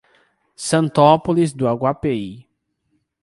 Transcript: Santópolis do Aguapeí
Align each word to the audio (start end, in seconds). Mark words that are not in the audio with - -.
Santópolis 0.55 1.53
do 1.53 1.67
Aguapeí 1.67 2.47